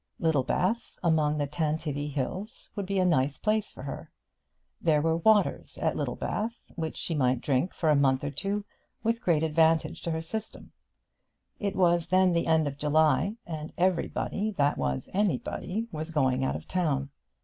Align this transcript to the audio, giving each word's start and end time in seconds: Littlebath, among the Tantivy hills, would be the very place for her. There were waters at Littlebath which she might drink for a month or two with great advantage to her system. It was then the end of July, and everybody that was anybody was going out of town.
Littlebath, 0.17 0.97
among 1.03 1.37
the 1.37 1.45
Tantivy 1.45 2.09
hills, 2.11 2.71
would 2.75 2.87
be 2.87 2.97
the 2.99 3.05
very 3.05 3.27
place 3.43 3.69
for 3.69 3.83
her. 3.83 4.09
There 4.81 4.99
were 4.99 5.17
waters 5.17 5.77
at 5.77 5.95
Littlebath 5.95 6.71
which 6.75 6.97
she 6.97 7.13
might 7.13 7.39
drink 7.39 7.71
for 7.71 7.87
a 7.87 7.95
month 7.95 8.23
or 8.23 8.31
two 8.31 8.65
with 9.03 9.21
great 9.21 9.43
advantage 9.43 10.01
to 10.01 10.09
her 10.11 10.23
system. 10.23 10.71
It 11.59 11.75
was 11.75 12.07
then 12.07 12.31
the 12.33 12.47
end 12.47 12.67
of 12.67 12.79
July, 12.79 13.35
and 13.45 13.71
everybody 13.77 14.49
that 14.57 14.75
was 14.75 15.11
anybody 15.13 15.85
was 15.91 16.09
going 16.09 16.43
out 16.43 16.55
of 16.55 16.67
town. 16.67 17.11